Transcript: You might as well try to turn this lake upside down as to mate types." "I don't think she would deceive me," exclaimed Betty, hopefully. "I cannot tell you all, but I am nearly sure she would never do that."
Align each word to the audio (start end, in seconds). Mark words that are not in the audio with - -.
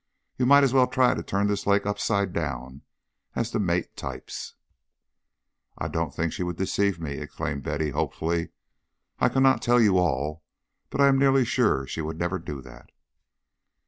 You 0.35 0.47
might 0.47 0.63
as 0.63 0.73
well 0.73 0.87
try 0.87 1.13
to 1.13 1.21
turn 1.21 1.45
this 1.45 1.67
lake 1.67 1.85
upside 1.85 2.33
down 2.33 2.81
as 3.35 3.51
to 3.51 3.59
mate 3.59 3.95
types." 3.95 4.55
"I 5.77 5.89
don't 5.89 6.11
think 6.11 6.33
she 6.33 6.41
would 6.41 6.57
deceive 6.57 6.99
me," 6.99 7.19
exclaimed 7.19 7.61
Betty, 7.61 7.91
hopefully. 7.91 8.49
"I 9.19 9.29
cannot 9.29 9.61
tell 9.61 9.79
you 9.79 9.99
all, 9.99 10.43
but 10.89 11.01
I 11.01 11.07
am 11.07 11.19
nearly 11.19 11.45
sure 11.45 11.85
she 11.85 12.01
would 12.01 12.17
never 12.17 12.39
do 12.39 12.61
that." 12.61 12.89